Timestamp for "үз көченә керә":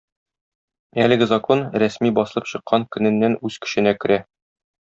3.51-4.23